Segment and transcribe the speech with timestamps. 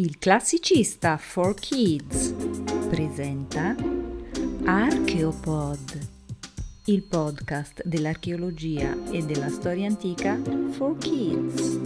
[0.00, 2.32] Il classicista for Kids
[2.88, 3.76] presenta
[4.64, 6.08] Archeopod,
[6.86, 11.78] il podcast dell'archeologia e della storia antica for Kids.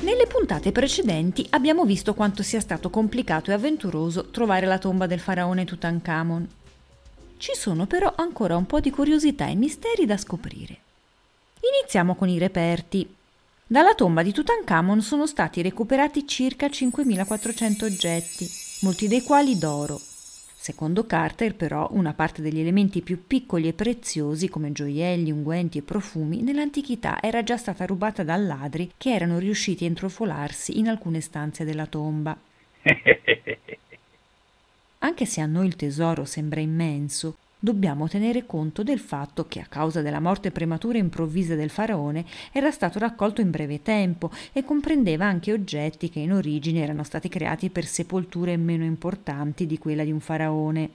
[0.00, 5.20] Nelle puntate precedenti abbiamo visto quanto sia stato complicato e avventuroso trovare la tomba del
[5.20, 6.48] faraone Tutankhamon.
[7.40, 10.76] Ci sono però ancora un po' di curiosità e misteri da scoprire.
[11.74, 13.14] Iniziamo con i reperti.
[13.66, 18.46] Dalla tomba di Tutankhamon sono stati recuperati circa 5400 oggetti,
[18.82, 19.98] molti dei quali d'oro.
[20.54, 25.82] Secondo Carter, però, una parte degli elementi più piccoli e preziosi, come gioielli, unguenti e
[25.82, 31.22] profumi, nell'antichità era già stata rubata da ladri che erano riusciti a intrufolarsi in alcune
[31.22, 32.36] stanze della tomba.
[35.02, 39.66] Anche se a noi il tesoro sembra immenso, dobbiamo tenere conto del fatto che a
[39.66, 44.62] causa della morte prematura e improvvisa del faraone era stato raccolto in breve tempo e
[44.62, 50.04] comprendeva anche oggetti che in origine erano stati creati per sepolture meno importanti di quella
[50.04, 50.90] di un faraone.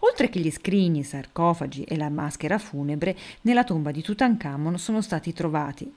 [0.00, 5.00] Oltre che gli scrigni, i sarcofagi e la maschera funebre, nella tomba di Tutankhamon sono
[5.00, 5.90] stati trovati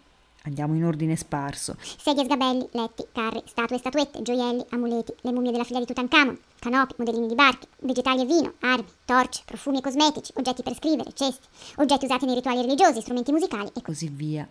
[0.46, 1.76] Andiamo in ordine sparso.
[1.80, 6.94] Sedie, sgabelli, letti, carri, statue, statuette, gioielli, amuleti, le mummie della figlia di Tutankhamon, canopi,
[6.98, 11.48] modellini di barche, vegetali e vino, armi, torce, profumi e cosmetici, oggetti per scrivere, cesti,
[11.78, 14.48] oggetti usati nei rituali religiosi, strumenti musicali e così via.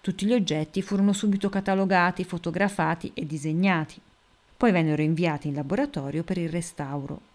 [0.00, 4.00] Tutti gli oggetti furono subito catalogati, fotografati e disegnati.
[4.56, 7.32] Poi vennero inviati in laboratorio per il restauro.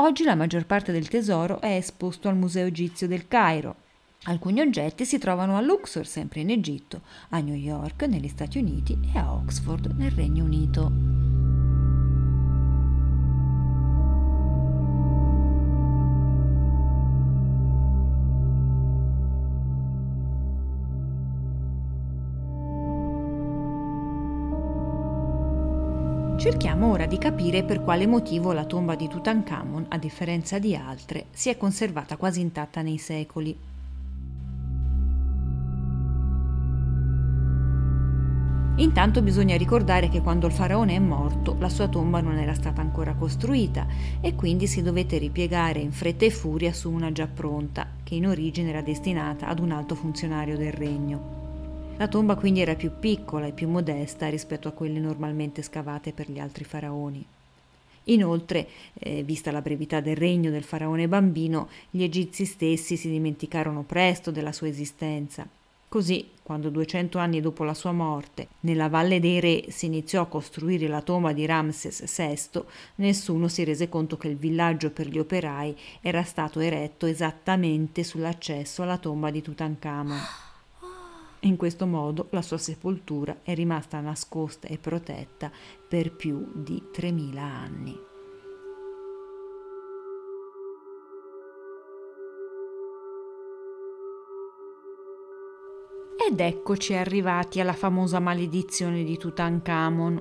[0.00, 3.84] Oggi la maggior parte del tesoro è esposto al Museo Egizio del Cairo,
[4.24, 8.98] Alcuni oggetti si trovano a Luxor, sempre in Egitto, a New York, negli Stati Uniti
[9.14, 10.90] e a Oxford, nel Regno Unito.
[26.36, 31.26] Cerchiamo ora di capire per quale motivo la tomba di Tutankhamon, a differenza di altre,
[31.30, 33.74] si è conservata quasi intatta nei secoli.
[38.78, 42.82] Intanto bisogna ricordare che quando il faraone è morto la sua tomba non era stata
[42.82, 43.86] ancora costruita
[44.20, 48.26] e quindi si dovette ripiegare in fretta e furia su una già pronta, che in
[48.26, 51.94] origine era destinata ad un alto funzionario del regno.
[51.96, 56.30] La tomba quindi era più piccola e più modesta rispetto a quelle normalmente scavate per
[56.30, 57.24] gli altri faraoni.
[58.04, 63.84] Inoltre, eh, vista la brevità del regno del faraone bambino, gli egizi stessi si dimenticarono
[63.84, 65.48] presto della sua esistenza
[65.96, 70.26] Così, quando 200 anni dopo la sua morte, nella Valle dei Re si iniziò a
[70.26, 72.62] costruire la tomba di Ramses VI,
[72.96, 78.82] nessuno si rese conto che il villaggio per gli operai era stato eretto esattamente sull'accesso
[78.82, 80.18] alla tomba di Tutankhamon.
[81.40, 85.50] In questo modo la sua sepoltura è rimasta nascosta e protetta
[85.88, 88.15] per più di 3000 anni.
[96.28, 100.20] Ed eccoci arrivati alla famosa maledizione di Tutankhamon.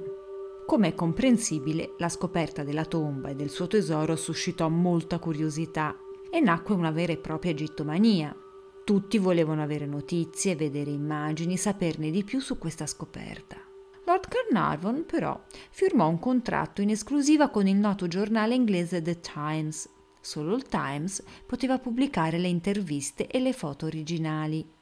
[0.68, 5.98] Come è comprensibile, la scoperta della tomba e del suo tesoro suscitò molta curiosità
[6.30, 8.36] e nacque una vera e propria egittomania.
[8.84, 13.58] Tutti volevano avere notizie, vedere immagini, saperne di più su questa scoperta.
[14.06, 19.90] Lord Carnarvon, però, firmò un contratto in esclusiva con il noto giornale inglese The Times.
[20.22, 24.74] Solo il Times poteva pubblicare le interviste e le foto originali.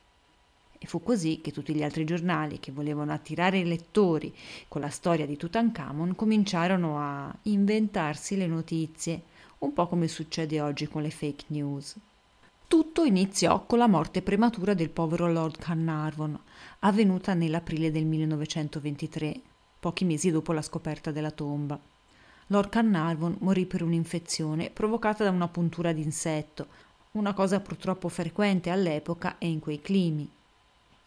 [0.84, 4.36] E fu così che tutti gli altri giornali che volevano attirare i lettori
[4.68, 9.22] con la storia di Tutankhamon cominciarono a inventarsi le notizie,
[9.60, 11.96] un po' come succede oggi con le fake news.
[12.68, 16.38] Tutto iniziò con la morte prematura del povero Lord Carnarvon,
[16.80, 19.40] avvenuta nell'aprile del 1923,
[19.80, 21.80] pochi mesi dopo la scoperta della tomba.
[22.48, 26.68] Lord Carnarvon morì per un'infezione provocata da una puntura d'insetto,
[27.12, 30.30] una cosa purtroppo frequente all'epoca e in quei climi.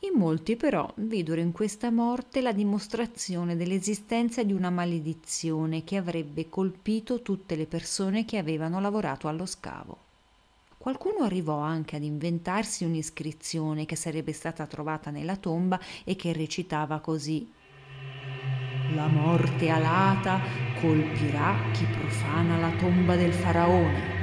[0.00, 6.50] In molti però videro in questa morte la dimostrazione dell'esistenza di una maledizione che avrebbe
[6.50, 9.96] colpito tutte le persone che avevano lavorato allo scavo.
[10.76, 17.00] Qualcuno arrivò anche ad inventarsi un'iscrizione che sarebbe stata trovata nella tomba e che recitava
[17.00, 17.50] così
[18.94, 20.40] La morte alata
[20.78, 24.15] colpirà chi profana la tomba del faraone.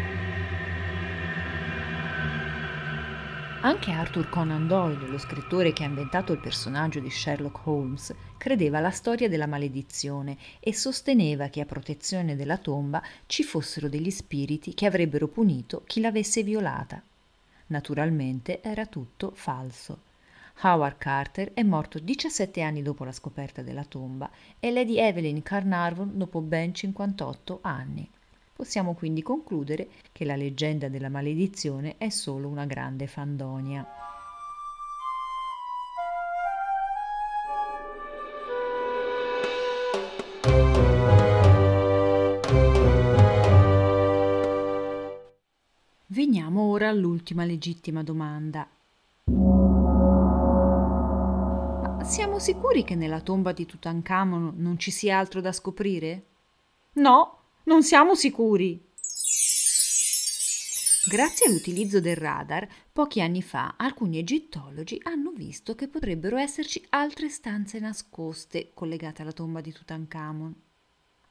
[3.65, 8.80] Anche Arthur Conan Doyle, lo scrittore che ha inventato il personaggio di Sherlock Holmes, credeva
[8.80, 14.74] alla storia della maledizione e sosteneva che a protezione della tomba ci fossero degli spiriti
[14.74, 17.01] che avrebbero punito chi l'avesse violata.
[17.68, 20.01] Naturalmente era tutto falso.
[20.63, 24.30] Howard Carter è morto 17 anni dopo la scoperta della tomba
[24.60, 28.10] e Lady Evelyn Carnarvon dopo ben 58 anni.
[28.54, 33.86] Possiamo quindi concludere che la leggenda della maledizione è solo una grande fandonia.
[46.06, 48.68] Veniamo ora all'ultima legittima domanda.
[52.04, 56.26] Ma siamo sicuri che nella tomba di Tutankhamon non ci sia altro da scoprire?
[56.94, 58.92] No, non siamo sicuri.
[61.06, 67.30] Grazie all'utilizzo del radar, pochi anni fa alcuni egittologi hanno visto che potrebbero esserci altre
[67.30, 70.56] stanze nascoste collegate alla tomba di Tutankhamon.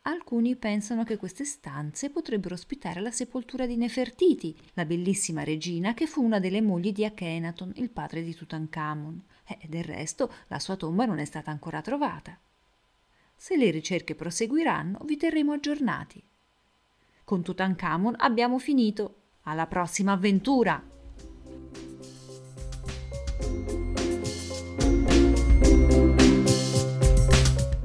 [0.02, 6.06] Alcuni pensano che queste stanze potrebbero ospitare la sepoltura di Nefertiti, la bellissima regina che
[6.06, 9.23] fu una delle mogli di Akhenaton, il padre di Tutankhamon.
[9.46, 12.38] E del resto la sua tomba non è stata ancora trovata.
[13.44, 16.23] Se le ricerche proseguiranno, vi terremo aggiornati.
[17.25, 19.17] Con Tutankhamon abbiamo finito.
[19.43, 20.81] Alla prossima avventura!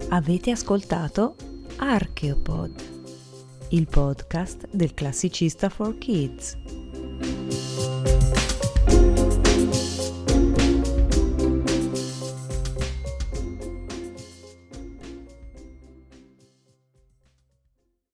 [0.09, 1.35] Avete ascoltato
[1.77, 6.55] Archeopod, il podcast del classicista for kids.